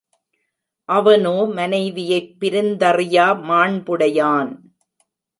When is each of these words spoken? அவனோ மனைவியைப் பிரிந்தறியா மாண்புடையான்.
அவனோ 0.89 1.45
மனைவியைப் 1.53 2.37
பிரிந்தறியா 2.39 3.27
மாண்புடையான். 3.49 4.51